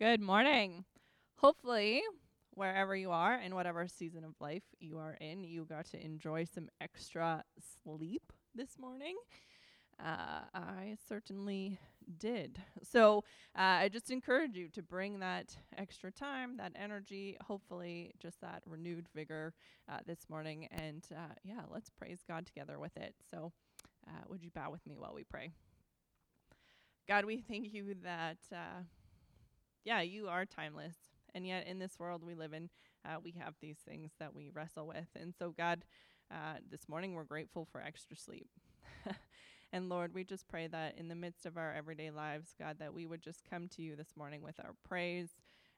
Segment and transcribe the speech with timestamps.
[0.00, 0.86] Good morning.
[1.36, 2.00] Hopefully,
[2.54, 6.44] wherever you are and whatever season of life you are in, you got to enjoy
[6.44, 7.44] some extra
[7.82, 9.16] sleep this morning.
[10.02, 11.78] Uh, I certainly
[12.16, 12.58] did.
[12.82, 13.24] So
[13.54, 18.62] uh, I just encourage you to bring that extra time, that energy, hopefully just that
[18.64, 19.52] renewed vigor
[19.86, 20.66] uh, this morning.
[20.70, 23.14] And uh, yeah, let's praise God together with it.
[23.30, 23.52] So
[24.08, 25.50] uh, would you bow with me while we pray?
[27.06, 28.84] God, we thank you that, uh,
[29.84, 30.96] yeah, you are timeless.
[31.34, 32.70] And yet in this world we live in,
[33.04, 35.08] uh, we have these things that we wrestle with.
[35.14, 35.84] And so, God,
[36.70, 38.48] this morning we're grateful for extra sleep.
[39.72, 42.92] And Lord, we just pray that in the midst of our everyday lives, God, that
[42.92, 45.30] we would just come to you this morning with our praise,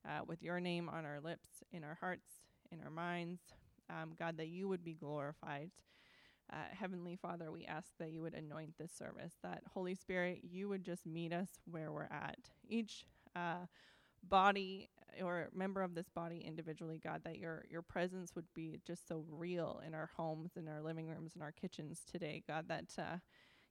[0.08, 2.30] uh, with your name on our lips, in our hearts,
[2.70, 3.42] in our minds.
[3.90, 5.70] Um, God, that you would be glorified.
[6.50, 10.68] Uh, Heavenly Father, we ask that you would anoint this service, that Holy Spirit, you
[10.70, 12.38] would just meet us where we're at.
[12.66, 13.04] Each
[13.36, 13.66] uh,
[14.28, 14.88] body
[15.22, 19.24] or member of this body individually, God, that your your presence would be just so
[19.30, 23.16] real in our homes, in our living rooms, in our kitchens today, God, that uh,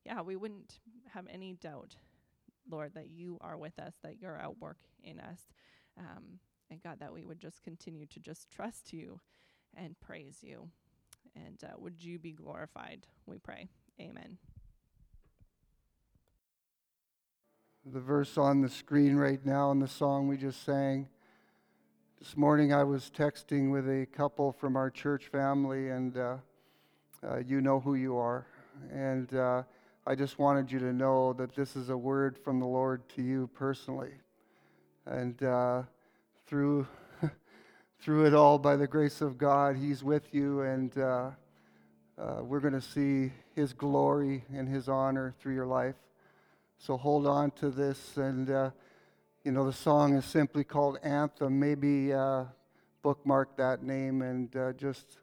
[0.06, 0.80] yeah, we wouldn't
[1.14, 1.96] have any doubt,
[2.70, 5.42] Lord, that you are with us, that you're at work in us.
[5.98, 9.20] Um, and God, that we would just continue to just trust you
[9.76, 10.70] and praise you.
[11.36, 13.68] And uh, would you be glorified, we pray.
[14.00, 14.38] Amen.
[17.84, 21.08] The verse on the screen right now in the song we just sang.
[22.20, 26.36] This morning I was texting with a couple from our church family, and uh,
[27.28, 28.46] uh, you know who you are.
[28.92, 29.64] And uh,
[30.06, 33.24] I just wanted you to know that this is a word from the Lord to
[33.24, 34.14] you personally.
[35.08, 35.82] And uh,
[36.46, 36.86] through,
[38.00, 41.32] through it all, by the grace of God, He's with you, and uh,
[42.20, 45.96] uh, we're going to see His glory and His honor through your life.
[46.84, 48.18] So hold on to this.
[48.18, 48.72] And, uh,
[49.44, 51.60] you know, the song is simply called Anthem.
[51.60, 52.46] Maybe uh,
[53.04, 55.20] bookmark that name and uh, just,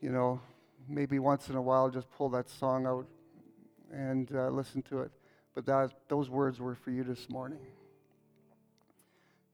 [0.00, 0.40] you know,
[0.88, 3.06] maybe once in a while just pull that song out
[3.92, 5.12] and uh, listen to it.
[5.54, 7.60] But that, those words were for you this morning.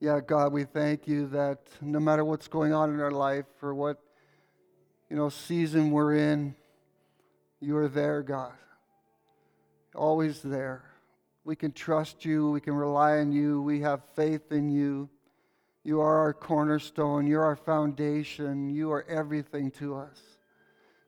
[0.01, 3.75] Yeah, God, we thank you that no matter what's going on in our life or
[3.75, 3.99] what
[5.11, 6.55] you know season we're in,
[7.61, 8.55] you are there, God.
[9.95, 10.85] Always there.
[11.45, 12.51] We can trust you.
[12.51, 13.61] We can rely on you.
[13.63, 15.09] We have faith in you.
[15.85, 17.27] You are our cornerstone.
[17.27, 18.71] You're our foundation.
[18.71, 20.21] You are everything to us.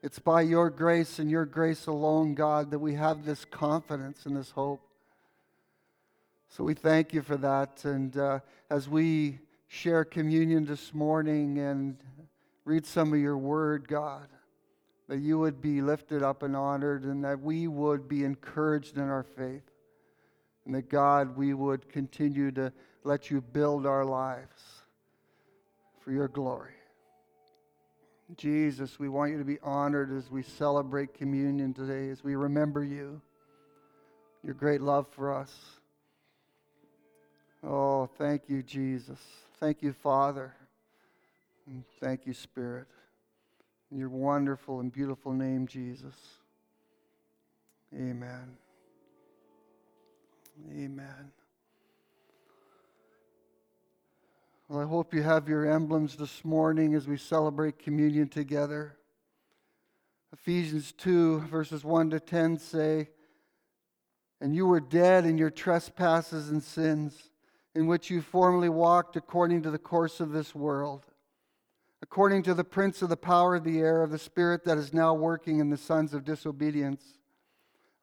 [0.02, 4.36] It's by your grace and your grace alone, God, that we have this confidence and
[4.36, 4.82] this hope.
[6.48, 7.84] So we thank you for that.
[7.84, 11.96] And uh, as we share communion this morning and
[12.64, 14.28] read some of your word, God,
[15.08, 19.04] that you would be lifted up and honored and that we would be encouraged in
[19.04, 19.62] our faith.
[20.66, 24.62] And that, God, we would continue to let you build our lives
[26.00, 26.72] for your glory.
[28.36, 32.82] Jesus, we want you to be honored as we celebrate communion today, as we remember
[32.82, 33.20] you,
[34.42, 35.54] your great love for us.
[37.62, 39.18] Oh, thank you, Jesus.
[39.60, 40.54] Thank you, Father.
[41.66, 42.86] And thank you, Spirit.
[43.90, 46.14] In your wonderful and beautiful name, Jesus.
[47.94, 48.63] Amen.
[50.70, 51.32] Amen.
[54.68, 58.96] Well, I hope you have your emblems this morning as we celebrate communion together.
[60.32, 63.08] Ephesians 2, verses 1 to 10 say,
[64.40, 67.30] And you were dead in your trespasses and sins,
[67.74, 71.04] in which you formerly walked according to the course of this world,
[72.00, 74.94] according to the prince of the power of the air, of the spirit that is
[74.94, 77.18] now working in the sons of disobedience.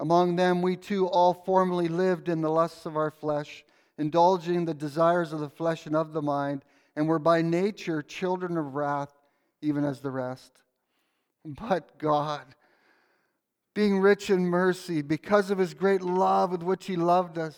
[0.02, 3.64] Among them, we too all formerly lived in the lusts of our flesh
[4.02, 8.58] indulging the desires of the flesh and of the mind, and were by nature children
[8.58, 9.14] of wrath,
[9.62, 10.64] even as the rest.
[11.46, 12.42] But God,
[13.76, 17.56] being rich in mercy, because of his great love with which he loved us,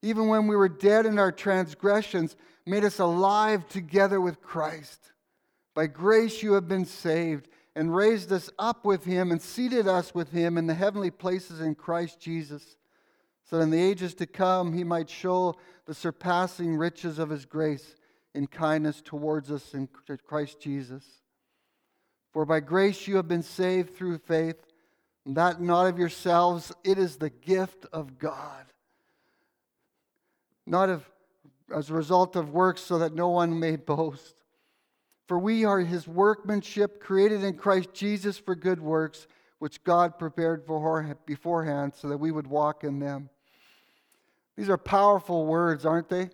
[0.00, 5.10] even when we were dead in our transgressions, made us alive together with Christ.
[5.74, 10.14] By grace you have been saved, and raised us up with him, and seated us
[10.14, 12.76] with him in the heavenly places in Christ Jesus
[13.44, 15.54] so that in the ages to come he might show
[15.86, 17.94] the surpassing riches of his grace
[18.34, 19.88] in kindness towards us in
[20.26, 21.04] Christ Jesus.
[22.32, 24.56] For by grace you have been saved through faith,
[25.26, 28.64] that not of yourselves, it is the gift of God.
[30.66, 31.08] Not of,
[31.74, 34.34] as a result of works, so that no one may boast.
[35.26, 39.26] For we are his workmanship, created in Christ Jesus for good works,
[39.58, 43.30] which God prepared for beforehand so that we would walk in them.
[44.56, 46.28] These are powerful words, aren't they?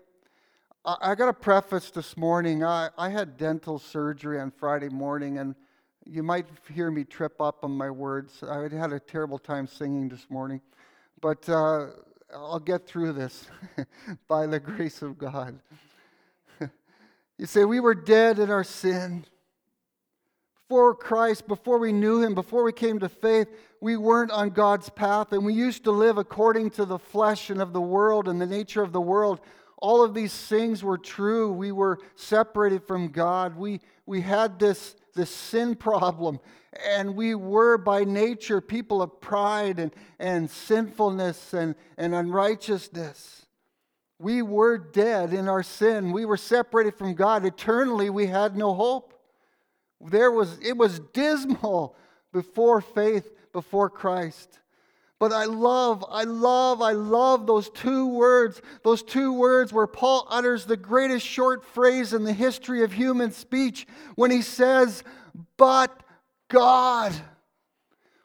[0.85, 2.65] I, I got a preface this morning.
[2.65, 5.55] I, I had dental surgery on Friday morning, and
[6.05, 8.43] you might hear me trip up on my words.
[8.43, 10.61] I had a terrible time singing this morning,
[11.21, 11.87] but uh,
[12.35, 13.47] I'll get through this
[14.29, 15.61] by the grace of God.
[17.41, 19.25] You say, We were dead in our sin.
[20.69, 23.49] Before Christ, before we knew Him, before we came to faith,
[23.81, 27.63] we weren't on God's path, and we used to live according to the flesh and
[27.63, 29.41] of the world and the nature of the world.
[29.79, 31.51] All of these things were true.
[31.51, 33.57] We were separated from God.
[33.57, 36.41] We, we had this, this sin problem,
[36.87, 43.47] and we were by nature people of pride and, and sinfulness and, and unrighteousness.
[44.21, 46.13] We were dead in our sin.
[46.13, 47.47] We were separated from God.
[47.47, 49.15] Eternally, we had no hope.
[49.99, 51.97] There was, it was dismal
[52.31, 54.59] before faith, before Christ.
[55.19, 60.27] But I love, I love, I love those two words, those two words where Paul
[60.29, 63.87] utters the greatest short phrase in the history of human speech
[64.17, 65.03] when he says,
[65.57, 66.03] But
[66.49, 67.15] God.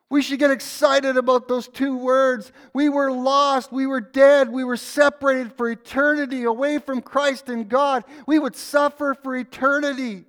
[0.10, 2.52] We should get excited about those two words.
[2.74, 3.72] We were lost.
[3.72, 4.50] We were dead.
[4.50, 8.04] We were separated for eternity away from Christ and God.
[8.28, 10.26] We would suffer for eternity.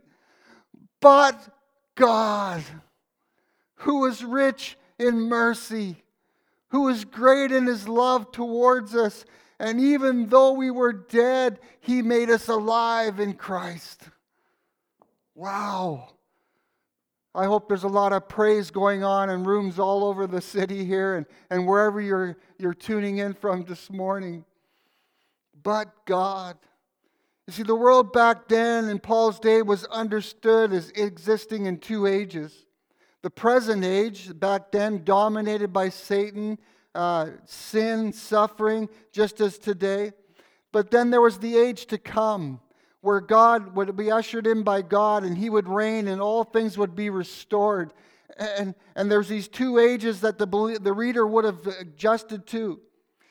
[1.00, 1.38] But
[1.94, 2.62] God,
[3.76, 6.02] who was rich in mercy,
[6.68, 9.24] who is great in his love towards us.
[9.58, 14.02] And even though we were dead, he made us alive in Christ.
[15.34, 16.15] Wow.
[17.36, 20.86] I hope there's a lot of praise going on in rooms all over the city
[20.86, 24.44] here and, and wherever you're, you're tuning in from this morning.
[25.62, 26.56] But God.
[27.46, 32.06] You see, the world back then in Paul's day was understood as existing in two
[32.06, 32.64] ages.
[33.20, 36.58] The present age, back then, dominated by Satan,
[36.94, 40.12] uh, sin, suffering, just as today.
[40.72, 42.60] But then there was the age to come
[43.00, 46.76] where God would be ushered in by God and he would reign and all things
[46.76, 47.92] would be restored.
[48.38, 52.80] And, and there's these two ages that the, the reader would have adjusted to.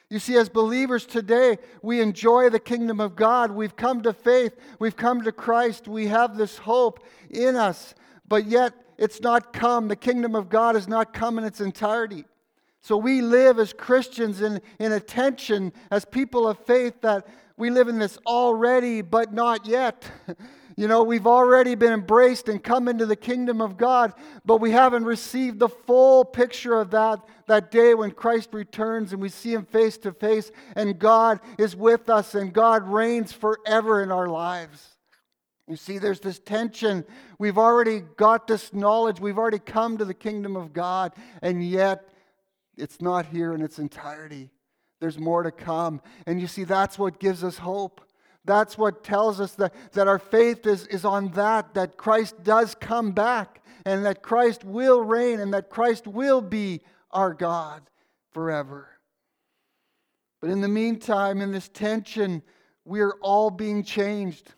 [0.09, 3.51] You see, as believers today, we enjoy the kingdom of God.
[3.51, 4.56] We've come to faith.
[4.79, 5.88] We've come to Christ.
[5.88, 7.95] We have this hope in us.
[8.27, 9.88] But yet, it's not come.
[9.88, 12.25] The kingdom of God has not come in its entirety.
[12.81, 17.25] So we live as Christians in, in a tension, as people of faith, that
[17.57, 20.10] we live in this already, but not yet.
[20.78, 24.12] You know, we've already been embraced and come into the kingdom of God,
[24.44, 29.22] but we haven't received the full picture of that that day when Christ returns and
[29.22, 34.04] we see him face to face and God is with us and God reigns forever
[34.04, 34.98] in our lives.
[35.68, 37.06] You see, there's this tension.
[37.40, 39.19] We've already got this knowledge.
[39.19, 42.07] We've already come to the kingdom of God, and yet
[42.78, 44.52] it's not here in its entirety.
[45.00, 46.01] There's more to come.
[46.25, 48.01] And you see, that's what gives us hope.
[48.45, 52.75] That's what tells us that, that our faith is, is on that, that Christ does
[52.75, 56.81] come back, and that Christ will reign, and that Christ will be
[57.12, 57.81] our God
[58.31, 58.88] forever.
[60.42, 62.44] But in the meantime, in this tension,
[62.83, 64.53] we are all being changed.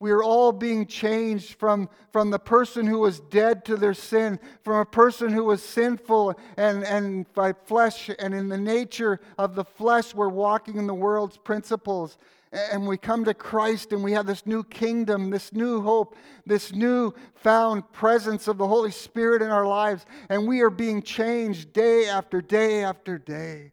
[0.00, 4.40] We are all being changed from, from the person who was dead to their sin,
[4.64, 9.54] from a person who was sinful and, and by flesh and in the nature of
[9.54, 12.16] the flesh, we're walking in the world's principles.
[12.50, 16.16] And we come to Christ and we have this new kingdom, this new hope,
[16.46, 20.06] this new found presence of the Holy Spirit in our lives.
[20.30, 23.72] And we are being changed day after day after day.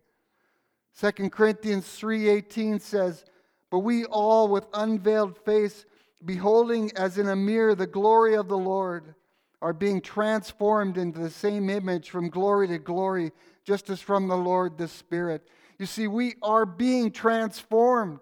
[0.99, 3.23] 2 Corinthians 3:18 says,
[3.71, 5.85] "But we all with unveiled face
[6.23, 9.15] beholding as in a mirror the glory of the Lord,
[9.61, 13.31] are being transformed into the same image from glory to glory,
[13.63, 15.47] just as from the Lord the Spirit.
[15.79, 18.19] You see, we are being transformed.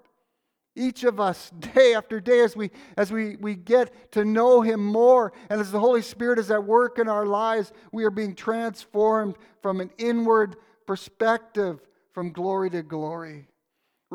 [0.77, 4.83] Each of us, day after day, as we as we, we get to know him
[4.83, 8.35] more, and as the Holy Spirit is at work in our lives, we are being
[8.35, 11.79] transformed from an inward perspective
[12.13, 13.47] from glory to glory.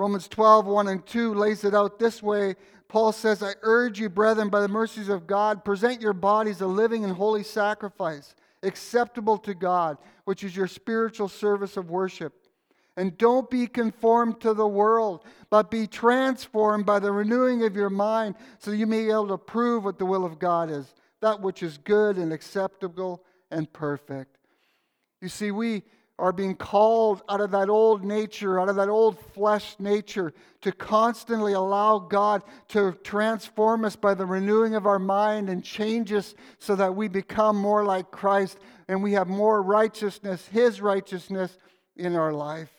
[0.01, 2.57] Romans 12, 1 and 2 lays it out this way
[2.89, 6.67] Paul says, I urge you, brethren, by the mercies of God, present your bodies a
[6.67, 12.33] living and holy sacrifice, acceptable to God, which is your spiritual service of worship.
[12.97, 17.91] And don't be conformed to the world, but be transformed by the renewing of your
[17.91, 21.43] mind, so you may be able to prove what the will of God is, that
[21.43, 24.39] which is good and acceptable and perfect.
[25.21, 25.85] You see, we
[26.21, 30.73] are being called out of that old nature, out of that old flesh nature, to
[30.73, 36.35] constantly allow God to transform us by the renewing of our mind and change us
[36.59, 38.59] so that we become more like Christ
[38.89, 41.57] and we have more righteousness, His righteousness
[41.97, 42.71] in our life.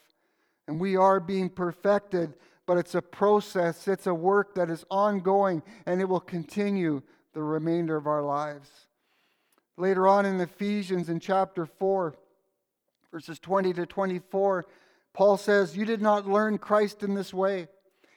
[0.68, 2.36] And we are being perfected
[2.72, 7.02] but it's a process, it's a work that is ongoing, and it will continue
[7.34, 8.70] the remainder of our lives.
[9.76, 12.16] Later on in Ephesians in chapter 4,
[13.12, 14.66] verses 20 to 24,
[15.14, 17.68] Paul says, You did not learn Christ in this way.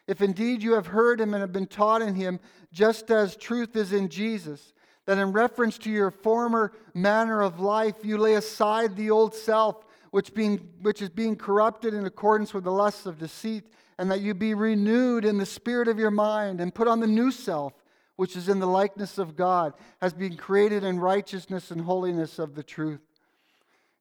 [0.07, 2.39] If indeed you have heard him and have been taught in him,
[2.73, 4.73] just as truth is in Jesus,
[5.07, 9.85] that in reference to your former manner of life, you lay aside the old self,
[10.11, 13.65] which, being, which is being corrupted in accordance with the lusts of deceit,
[13.99, 17.07] and that you be renewed in the spirit of your mind, and put on the
[17.07, 17.73] new self,
[18.17, 22.55] which is in the likeness of God, has been created in righteousness and holiness of
[22.55, 23.01] the truth.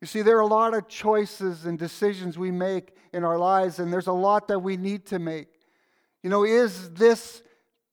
[0.04, 3.80] You see, there are a lot of choices and decisions we make in our lives,
[3.80, 5.48] and there's a lot that we need to make.
[6.22, 7.42] You know, is this,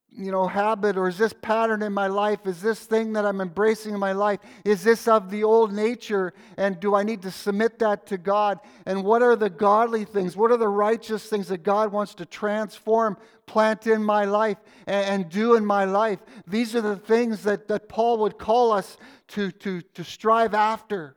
[0.09, 3.39] you know, habit or is this pattern in my life, is this thing that I'm
[3.39, 6.33] embracing in my life, is this of the old nature?
[6.57, 8.59] And do I need to submit that to God?
[8.85, 10.35] And what are the godly things?
[10.35, 13.15] What are the righteous things that God wants to transform,
[13.45, 16.19] plant in my life, and, and do in my life?
[16.45, 18.97] These are the things that, that Paul would call us
[19.29, 21.15] to, to, to strive after,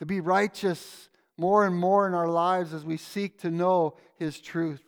[0.00, 4.40] to be righteous more and more in our lives as we seek to know His
[4.40, 4.82] truth.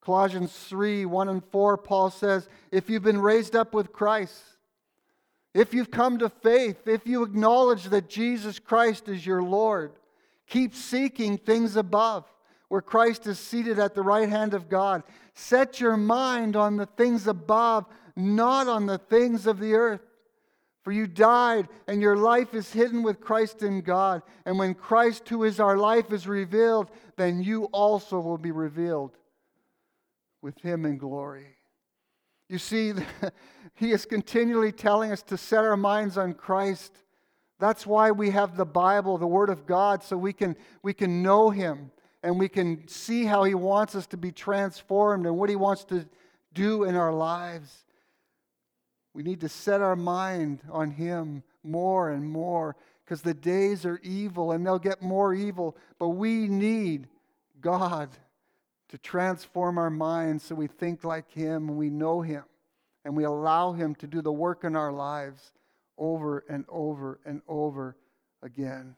[0.00, 4.40] Colossians 3 1 and 4, Paul says, If you've been raised up with Christ,
[5.52, 9.92] if you've come to faith, if you acknowledge that Jesus Christ is your Lord,
[10.46, 12.24] keep seeking things above,
[12.68, 15.02] where Christ is seated at the right hand of God.
[15.34, 20.02] Set your mind on the things above, not on the things of the earth.
[20.84, 24.22] For you died, and your life is hidden with Christ in God.
[24.44, 29.16] And when Christ, who is our life, is revealed, then you also will be revealed
[30.42, 31.56] with him in glory.
[32.50, 32.92] You see,
[33.74, 36.92] he is continually telling us to set our minds on Christ.
[37.58, 41.22] That's why we have the Bible, the Word of God, so we can, we can
[41.22, 41.90] know him
[42.22, 45.84] and we can see how he wants us to be transformed and what he wants
[45.84, 46.06] to
[46.52, 47.83] do in our lives.
[49.14, 54.00] We need to set our mind on him more and more because the days are
[54.02, 57.06] evil and they'll get more evil, but we need
[57.60, 58.10] God
[58.88, 62.44] to transform our minds so we think like Him and we know Him
[63.04, 65.52] and we allow Him to do the work in our lives
[65.98, 67.96] over and over and over
[68.42, 68.96] again.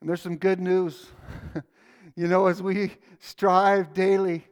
[0.00, 1.06] And there's some good news.
[2.14, 4.46] you know, as we strive daily,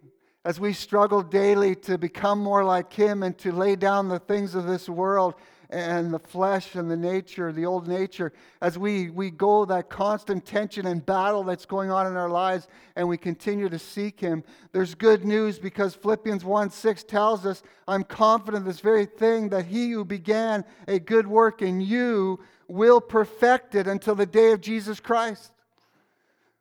[0.45, 4.55] as we struggle daily to become more like Him and to lay down the things
[4.55, 5.35] of this world
[5.71, 10.45] and the flesh and the nature, the old nature, as we, we go that constant
[10.45, 14.45] tension and battle that's going on in our lives and we continue to seek Him,
[14.73, 19.65] there's good news because Philippians 1 6 tells us, I'm confident this very thing that
[19.65, 24.61] He who began a good work in you will perfect it until the day of
[24.61, 25.53] Jesus Christ.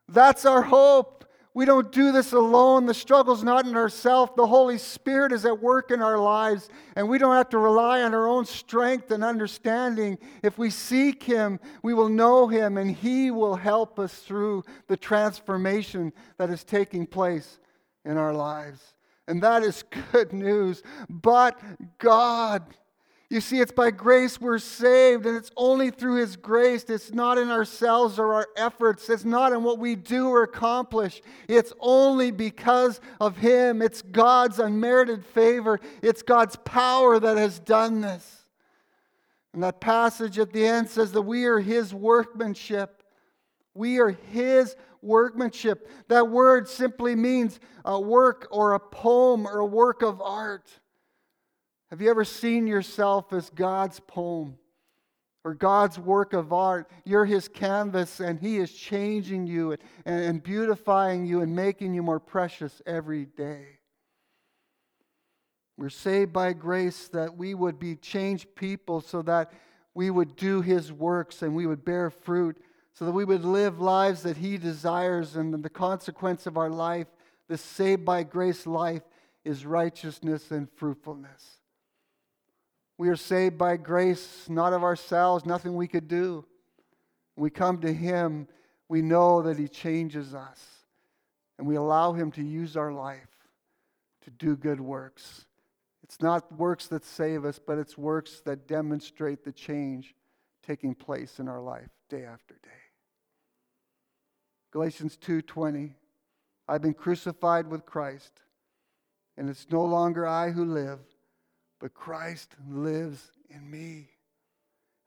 [0.07, 1.25] That's our hope.
[1.55, 2.87] We don't do this alone.
[2.87, 4.31] The struggle's not in ourselves.
[4.35, 8.01] The Holy Spirit is at work in our lives, and we don't have to rely
[8.01, 10.17] on our own strength and understanding.
[10.41, 14.97] If we seek Him, we will know Him, and He will help us through the
[14.97, 17.59] transformation that is taking place
[18.03, 18.81] in our lives.
[19.27, 20.81] And that is good news.
[21.07, 21.59] But
[21.99, 22.63] God,
[23.33, 26.83] you see, it's by grace we're saved, and it's only through His grace.
[26.83, 29.09] It's not in ourselves or our efforts.
[29.09, 31.19] It's not in what we do or accomplish.
[31.47, 33.81] It's only because of Him.
[33.81, 35.79] It's God's unmerited favor.
[36.03, 38.43] It's God's power that has done this.
[39.51, 43.01] And that passage at the end says that we are His workmanship.
[43.73, 45.89] We are His workmanship.
[46.07, 50.69] That word simply means a work or a poem or a work of art.
[51.93, 54.57] Have you ever seen yourself as God's poem
[55.43, 56.89] or God's work of art?
[57.05, 62.01] You're His canvas, and He is changing you and, and beautifying you and making you
[62.01, 63.77] more precious every day.
[65.77, 69.53] We're saved by grace that we would be changed people so that
[69.93, 72.57] we would do His works and we would bear fruit,
[72.95, 75.35] so that we would live lives that He desires.
[75.35, 77.09] And the consequence of our life,
[77.49, 79.03] the saved by grace life,
[79.45, 81.59] is righteousness and fruitfulness.
[83.03, 86.45] We are saved by grace, not of ourselves, nothing we could do.
[87.35, 88.47] We come to Him,
[88.87, 90.85] we know that He changes us,
[91.57, 93.27] and we allow Him to use our life
[94.21, 95.47] to do good works.
[96.01, 100.15] It's not works that save us, but it's works that demonstrate the change
[100.65, 102.69] taking place in our life day after day.
[104.71, 105.93] Galatians 2:20
[106.69, 108.43] I've been crucified with Christ,
[109.35, 111.01] and it's no longer I who live,
[111.83, 114.07] but Christ lives in me.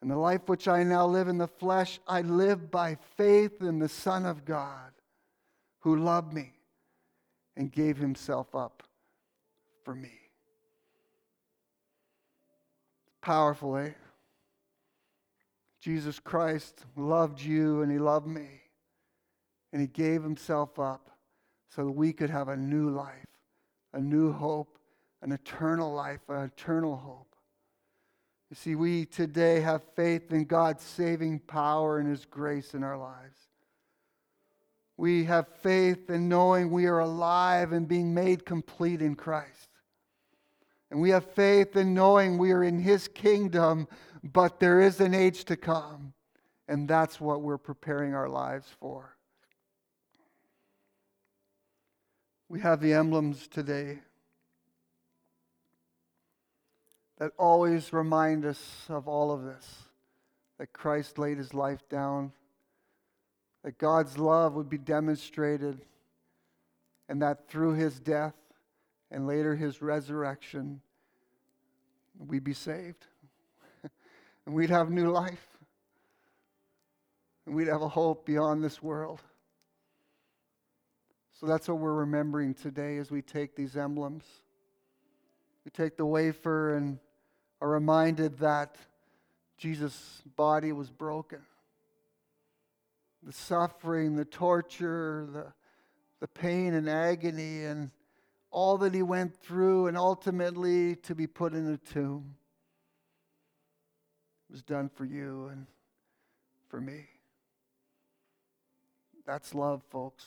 [0.03, 3.79] And the life which I now live in the flesh, I live by faith in
[3.79, 4.93] the Son of God
[5.81, 6.53] who loved me
[7.57, 8.83] and gave himself up
[9.85, 10.13] for me.
[13.23, 13.93] Powerful, eh?
[15.81, 18.49] Jesus Christ loved you and he loved me.
[19.73, 21.11] And he gave himself up
[21.71, 23.25] so that we could have a new life,
[23.95, 24.76] a new hope,
[25.23, 27.35] an eternal life, an eternal hope.
[28.51, 32.97] You see, we today have faith in God's saving power and his grace in our
[32.97, 33.39] lives.
[34.97, 39.69] We have faith in knowing we are alive and being made complete in Christ.
[40.91, 43.89] And we have faith in knowing we are in His kingdom,
[44.23, 46.15] but there is an age to come.
[46.69, 49.17] And that's what we're preparing our lives for.
[52.49, 53.99] We have the emblems today
[57.19, 59.67] that always remind us of all of this
[60.59, 62.33] that Christ laid his life down
[63.67, 65.81] that God's love would be demonstrated,
[67.09, 68.37] and that through his death
[69.11, 70.81] and later his resurrection,
[72.17, 73.09] we'd be saved.
[74.47, 75.49] and we'd have new life.
[77.45, 79.21] And we'd have a hope beyond this world.
[81.41, 84.25] So that's what we're remembering today as we take these emblems.
[85.65, 87.01] We take the wafer and
[87.61, 88.77] are reminded that
[89.59, 91.41] Jesus' body was broken
[93.27, 95.47] the suffering, the torture, the,
[96.21, 97.91] the pain and agony, and
[98.53, 102.37] all that he went through, and ultimately to be put in a tomb
[104.49, 105.67] was done for you and
[106.69, 107.07] for me.
[109.27, 110.25] That's love, folks.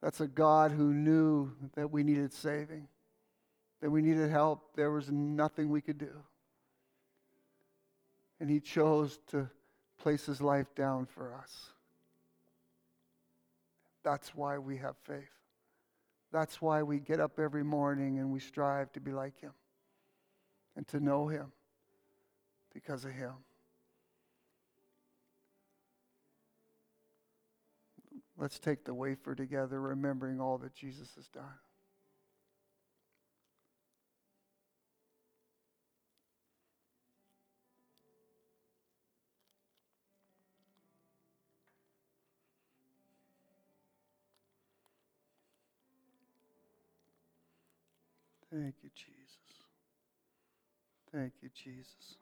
[0.00, 2.88] That's a God who knew that we needed saving,
[3.80, 4.74] that we needed help.
[4.74, 6.22] There was nothing we could do.
[8.40, 9.50] And He chose to
[9.98, 11.70] place his life down for us.
[14.04, 15.28] That's why we have faith.
[16.32, 19.52] That's why we get up every morning and we strive to be like him
[20.76, 21.52] and to know him
[22.72, 23.32] because of him.
[28.36, 31.44] Let's take the wafer together, remembering all that Jesus has done.
[48.50, 49.36] Thank you, Jesus.
[51.12, 52.16] Thank you, Jesus.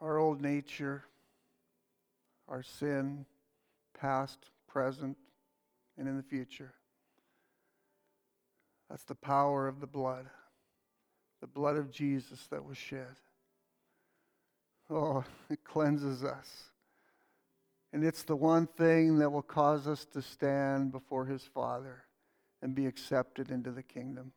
[0.00, 1.04] Our old nature,
[2.48, 3.26] our sin,
[3.98, 5.16] past, present,
[5.98, 6.74] and in the future.
[8.90, 10.26] That's the power of the blood,
[11.40, 13.16] the blood of Jesus that was shed.
[14.90, 16.64] Oh, it cleanses us.
[17.94, 22.02] And it's the one thing that will cause us to stand before his Father
[22.60, 24.32] and be accepted into the kingdom.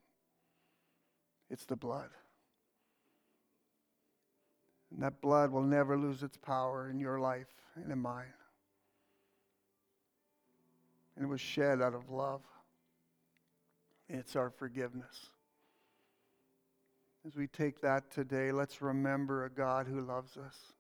[1.50, 2.10] It's the blood.
[4.92, 8.32] And that blood will never lose its power in your life and in mine.
[11.16, 12.42] And it was shed out of love.
[14.08, 15.32] It's our forgiveness.
[17.26, 20.74] As we take that today, let's remember a God who loves us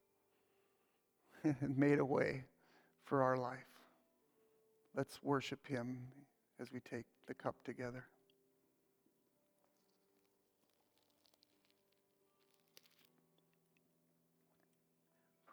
[1.60, 2.44] and made a way
[3.08, 3.58] for our life.
[4.96, 6.00] Let's worship him
[6.60, 8.04] as we take the cup together.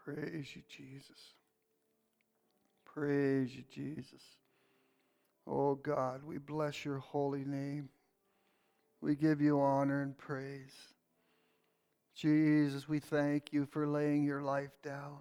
[0.05, 1.35] Praise you, Jesus.
[2.85, 4.23] Praise you, Jesus.
[5.47, 7.89] Oh God, we bless your holy name.
[9.01, 10.75] We give you honor and praise.
[12.15, 15.19] Jesus, we thank you for laying your life down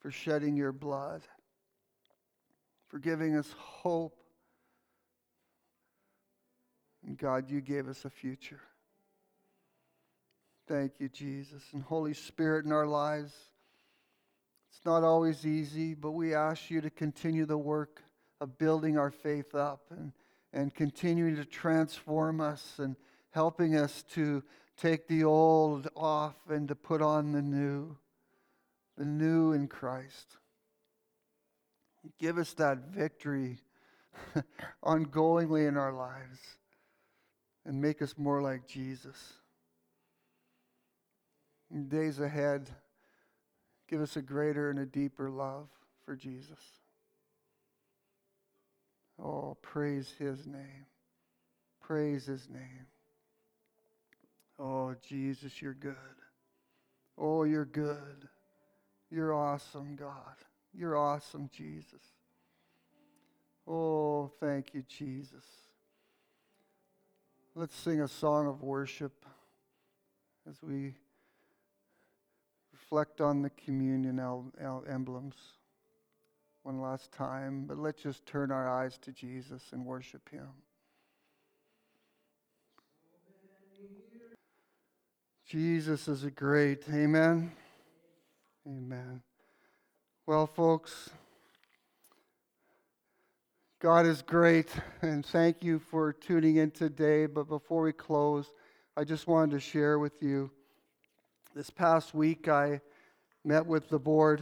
[0.00, 1.22] for shedding your blood,
[2.88, 4.18] for giving us hope.
[7.06, 8.60] And God, you gave us a future.
[10.66, 11.62] Thank you, Jesus.
[11.72, 13.34] And Holy Spirit in our lives,
[14.70, 18.02] it's not always easy, but we ask you to continue the work
[18.40, 20.12] of building our faith up and,
[20.52, 22.96] and continuing to transform us and
[23.32, 24.42] helping us to
[24.76, 27.96] take the old off and to put on the new
[29.00, 30.36] the new in Christ.
[32.18, 33.56] Give us that victory
[34.84, 36.38] ongoingly in our lives
[37.64, 39.32] and make us more like Jesus.
[41.70, 42.68] In days ahead,
[43.88, 45.68] give us a greater and a deeper love
[46.04, 46.60] for Jesus.
[49.18, 50.84] Oh, praise his name.
[51.80, 52.86] Praise his name.
[54.58, 55.96] Oh, Jesus, you're good.
[57.16, 58.28] Oh, you're good.
[59.10, 60.36] You're awesome, God.
[60.72, 62.02] You're awesome, Jesus.
[63.66, 65.44] Oh, thank you, Jesus.
[67.54, 69.24] Let's sing a song of worship
[70.48, 70.94] as we
[72.72, 75.34] reflect on the communion el- el- emblems
[76.62, 80.48] one last time, but let's just turn our eyes to Jesus and worship Him.
[85.46, 86.84] Jesus is a great.
[86.92, 87.50] Amen.
[88.70, 89.20] Amen.
[90.26, 91.10] Well, folks,
[93.80, 94.68] God is great,
[95.02, 97.26] and thank you for tuning in today.
[97.26, 98.52] But before we close,
[98.96, 100.52] I just wanted to share with you
[101.52, 102.80] this past week I
[103.44, 104.40] met with the board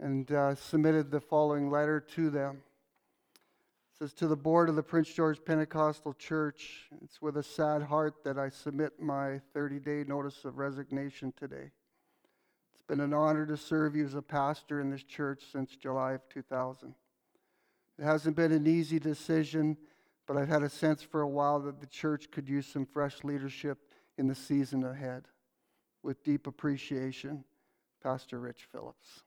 [0.00, 2.62] and uh, submitted the following letter to them.
[3.92, 7.82] It says, To the board of the Prince George Pentecostal Church, it's with a sad
[7.82, 11.70] heart that I submit my 30 day notice of resignation today.
[12.92, 16.28] Been an honor to serve you as a pastor in this church since July of
[16.28, 16.94] 2000.
[17.98, 19.78] It hasn't been an easy decision,
[20.26, 23.24] but I've had a sense for a while that the church could use some fresh
[23.24, 23.78] leadership
[24.18, 25.24] in the season ahead.
[26.02, 27.44] With deep appreciation,
[28.02, 29.22] Pastor Rich Phillips.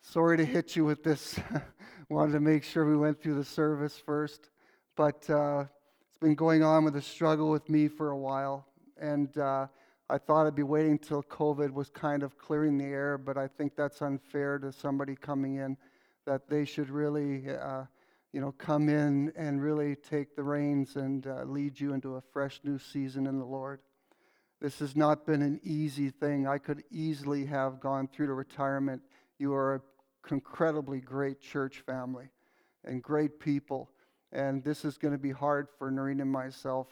[0.00, 1.38] Sorry to hit you with this.
[2.08, 4.48] Wanted to make sure we went through the service first,
[4.96, 5.66] but uh,
[6.08, 8.66] it's been going on with a struggle with me for a while,
[8.98, 9.66] and uh,
[10.08, 13.48] I thought I'd be waiting until COVID was kind of clearing the air, but I
[13.48, 15.76] think that's unfair to somebody coming in
[16.26, 17.82] that they should really, uh,
[18.32, 22.20] you know, come in and really take the reins and uh, lead you into a
[22.32, 23.80] fresh new season in the Lord.
[24.60, 26.46] This has not been an easy thing.
[26.46, 29.02] I could easily have gone through to retirement.
[29.40, 29.80] You are an
[30.30, 32.30] incredibly great church family
[32.84, 33.90] and great people.
[34.30, 36.86] And this is going to be hard for Noreen and myself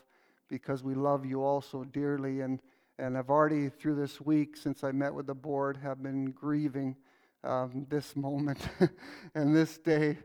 [0.48, 2.40] because we love you all so dearly.
[2.40, 2.60] And,
[2.98, 6.94] and I've already, through this week, since I met with the board, have been grieving
[7.42, 8.60] um, this moment
[9.34, 10.18] and this day.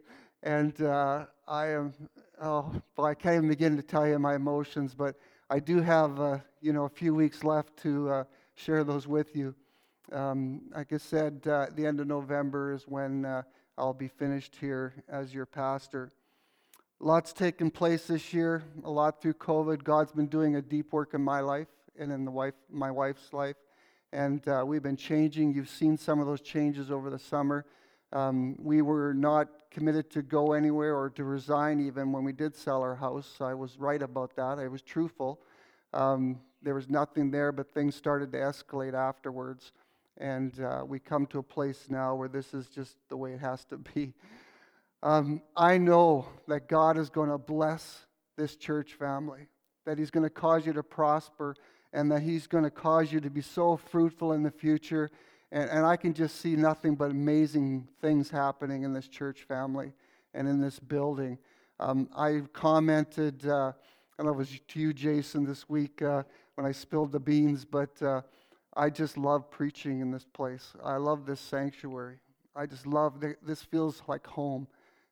[0.43, 1.93] And uh, I am,
[2.39, 5.15] oh, well, I can't even begin to tell you my emotions, but
[5.49, 9.35] I do have, uh, you know, a few weeks left to uh, share those with
[9.35, 9.55] you.
[10.11, 13.41] Um, like I said, uh, the end of November is when uh,
[13.79, 16.11] I'll be finished here as your pastor.
[16.99, 19.83] Lots taken place this year, a lot through COVID.
[19.83, 21.67] God's been doing a deep work in my life
[21.99, 23.55] and in the wife, my wife's life
[24.11, 25.53] and uh, we've been changing.
[25.53, 27.65] You've seen some of those changes over the summer.
[28.11, 32.55] Um, we were not committed to go anywhere or to resign even when we did
[32.55, 33.37] sell our house.
[33.39, 34.57] I was right about that.
[34.57, 35.39] I was truthful.
[35.93, 39.71] Um, there was nothing there, but things started to escalate afterwards.
[40.17, 43.39] And uh, we come to a place now where this is just the way it
[43.39, 44.13] has to be.
[45.03, 48.07] Um, I know that God is going to bless
[48.37, 49.47] this church family,
[49.85, 51.55] that He's going to cause you to prosper
[51.93, 55.09] and that He's going to cause you to be so fruitful in the future.
[55.51, 59.93] And, and I can just see nothing but amazing things happening in this church family
[60.33, 61.37] and in this building.
[61.79, 63.71] Um, I commented, uh,
[64.17, 66.23] I know it was to you, Jason, this week uh,
[66.55, 68.21] when I spilled the beans, but uh,
[68.75, 70.73] I just love preaching in this place.
[70.83, 72.19] I love this sanctuary.
[72.55, 74.67] I just love the, this feels like home.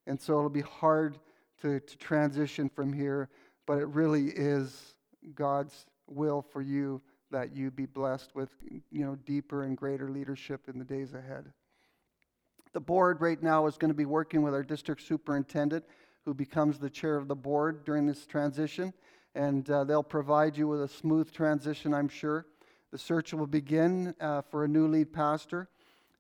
[0.06, 1.18] And so it'll be hard
[1.62, 3.30] to, to transition from here,
[3.66, 4.96] but it really is
[5.36, 8.50] God's will for you that you be blessed with
[8.92, 11.52] you know deeper and greater leadership in the days ahead.
[12.74, 15.86] The board right now is going to be working with our district superintendent
[16.26, 18.94] who becomes the chair of the board during this transition
[19.36, 22.46] and uh, they'll provide you with a smooth transition I'm sure.
[22.92, 25.70] The search will begin uh, for a new lead pastor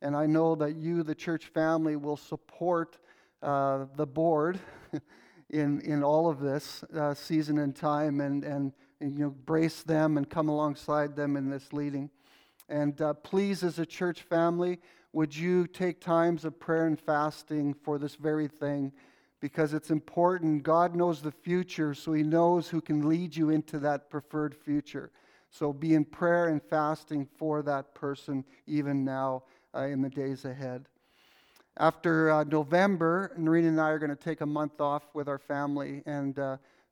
[0.01, 2.99] and I know that you the church family will support
[3.41, 4.59] uh, the board
[5.49, 9.83] in in all of this uh, season and time and and and, you know, brace
[9.83, 12.09] them and come alongside them in this leading.
[12.69, 14.79] And uh, please, as a church family,
[15.13, 18.91] would you take times of prayer and fasting for this very thing?
[19.39, 20.63] Because it's important.
[20.63, 25.11] God knows the future, so He knows who can lead you into that preferred future.
[25.49, 30.43] So be in prayer and fasting for that person even now uh, in the days
[30.43, 30.87] ahead.
[31.77, 35.37] After uh, November, Noreen and I are going to take a month off with our
[35.37, 36.37] family and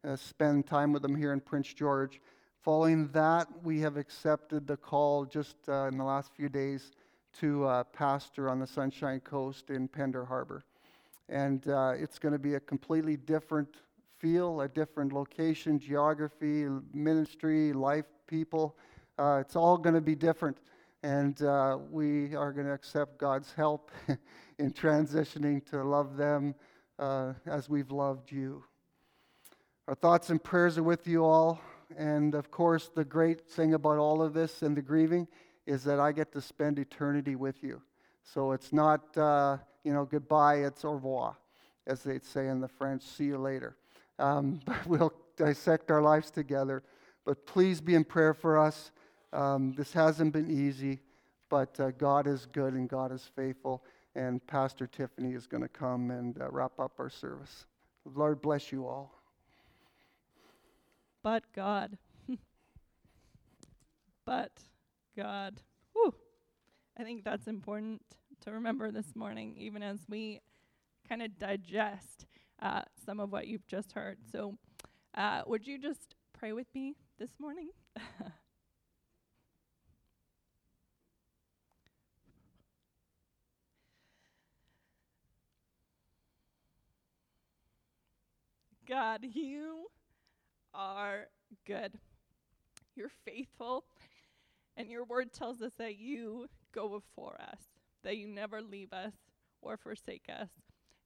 [0.06, 2.22] uh, spend time with them here in Prince George.
[2.62, 6.92] Following that, we have accepted the call just uh, in the last few days
[7.40, 10.64] to uh, pastor on the Sunshine Coast in Pender Harbor.
[11.28, 13.70] And uh, it's going to be a completely different
[14.20, 18.76] feel, a different location, geography, ministry, life, people.
[19.18, 20.58] Uh, it's all going to be different.
[21.04, 23.92] And uh, we are going to accept God's help
[24.60, 26.56] in transitioning to love them
[26.98, 28.64] as we've loved you.
[29.88, 31.62] Our thoughts and prayers are with you all.
[31.96, 35.28] And of course, the great thing about all of this and the grieving
[35.68, 37.84] is that I get to spend eternity with you.
[38.24, 41.38] So it's not, uh, you know, goodbye, it's au revoir,
[41.86, 43.78] as they'd say in the French, see you later.
[44.18, 46.82] Um, but we'll dissect our lives together.
[47.24, 48.90] But please be in prayer for us.
[49.34, 51.00] Um, this hasn't been easy,
[51.48, 53.84] but uh, God is good and God is faithful.
[54.16, 57.68] And Pastor Tiffany is going to come and uh, wrap up our service.
[58.04, 59.15] Lord bless you all.
[61.26, 61.98] But God.
[64.28, 64.52] but
[65.18, 65.60] God.
[65.94, 66.14] Whew.
[67.00, 68.04] I think that's important
[68.42, 70.42] to remember this morning, even as we
[71.10, 72.28] kind of digest
[72.62, 74.20] uh, some of what you've just heard.
[74.32, 74.60] So,
[75.18, 77.70] uh, would you just pray with me this morning?
[88.88, 89.88] God, you
[90.76, 91.28] are
[91.66, 91.94] good.
[92.96, 93.86] You're faithful.
[94.78, 97.62] And your word tells us that you go before us,
[98.04, 99.14] that you never leave us
[99.62, 100.50] or forsake us.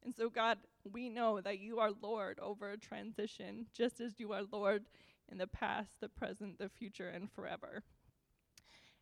[0.04, 0.58] And so, God,
[0.90, 4.86] we know that you are Lord over a transition, just as you are Lord
[5.32, 7.84] in the past, the present, the future, and forever.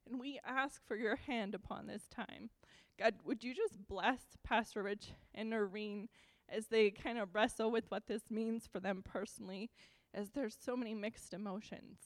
[0.09, 2.49] And we ask for your hand upon this time.
[2.99, 6.09] God, would you just bless Pastor Rich and Noreen
[6.49, 9.69] as they kind of wrestle with what this means for them personally,
[10.13, 11.99] as there's so many mixed emotions?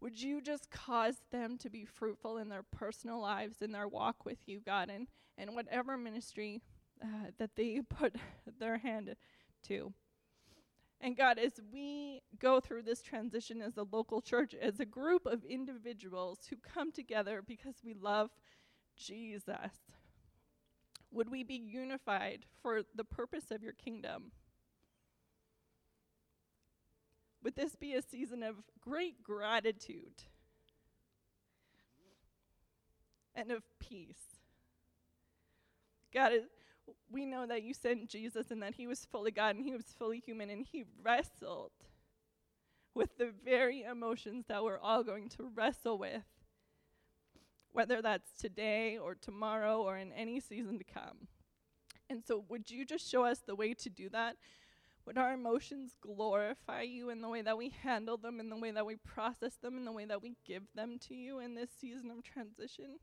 [0.00, 4.24] Would you just cause them to be fruitful in their personal lives, in their walk
[4.24, 6.62] with you, God, and, and whatever ministry
[7.02, 8.16] uh, that they put
[8.58, 9.14] their hand
[9.68, 9.92] to?
[11.02, 15.24] And God, as we go through this transition as a local church, as a group
[15.24, 18.30] of individuals who come together because we love
[18.96, 19.72] Jesus,
[21.10, 24.32] would we be unified for the purpose of your kingdom?
[27.42, 30.24] Would this be a season of great gratitude
[33.34, 34.40] and of peace?
[36.12, 36.32] God,
[37.10, 39.94] we know that you sent Jesus and that he was fully God and he was
[39.98, 41.72] fully human and he wrestled
[42.94, 46.24] with the very emotions that we're all going to wrestle with,
[47.72, 51.28] whether that's today or tomorrow or in any season to come.
[52.08, 54.36] And so, would you just show us the way to do that?
[55.10, 58.70] Would our emotions glorify you in the way that we handle them, in the way
[58.70, 61.68] that we process them, in the way that we give them to you in this
[61.80, 63.00] season of transition?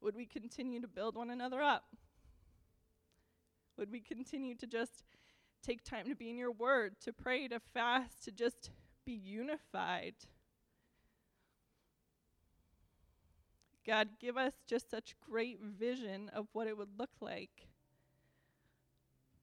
[0.00, 1.84] Would we continue to build one another up?
[3.76, 5.04] Would we continue to just
[5.62, 8.70] take time to be in your word, to pray, to fast, to just
[9.06, 10.14] be unified?
[13.86, 17.69] God, give us just such great vision of what it would look like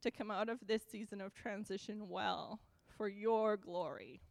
[0.02, 2.60] to come out of this season of transition well
[2.98, 4.22] for your glory.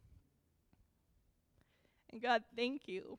[2.11, 3.17] And God, thank you.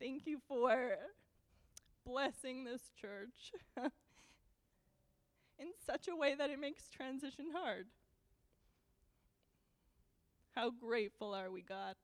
[0.00, 0.96] Thank you for
[2.04, 3.52] blessing this church
[5.58, 7.86] in such a way that it makes transition hard.
[10.56, 11.94] How grateful are we, God?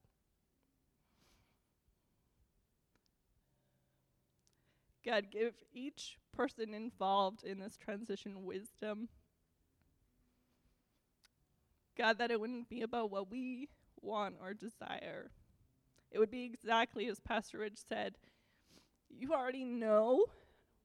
[5.09, 9.09] God, give each person involved in this transition wisdom.
[11.97, 13.69] God, that it wouldn't be about what we
[14.01, 15.31] want or desire.
[16.11, 18.17] It would be exactly as Pastor Rich said
[19.09, 20.25] you already know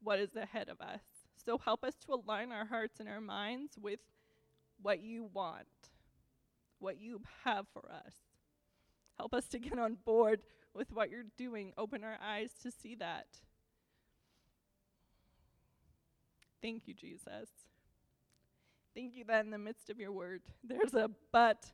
[0.03, 1.03] what is ahead of us.
[1.45, 4.01] So help us to align our hearts and our minds with
[4.81, 5.67] what you want,
[6.79, 8.15] what you have for us.
[9.19, 10.41] Help us to get on board
[10.75, 11.75] with what you're doing.
[11.77, 13.27] Open our eyes to see that.
[16.65, 17.51] Thank you, Jesus.
[18.95, 21.71] Thank you that in the midst of your word, there's a but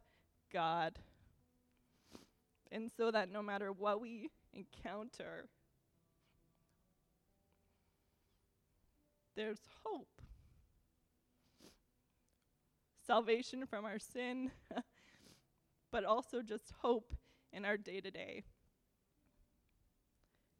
[0.53, 0.99] God.
[2.73, 5.47] And so that no matter what we encounter,
[9.37, 10.09] there's hope.
[13.07, 14.51] Salvation from our sin,
[15.93, 17.15] but also just hope
[17.53, 18.43] in our day to day.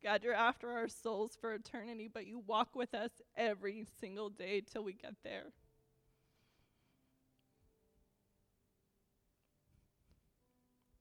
[0.03, 4.63] God, you're after our souls for eternity, but you walk with us every single day
[4.63, 5.53] till we get there.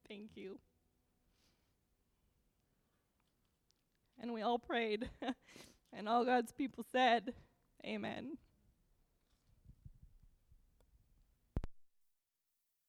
[0.06, 0.58] Thank you.
[4.20, 5.08] And we all prayed,
[5.94, 7.32] and all God's people said,
[7.86, 8.36] Amen.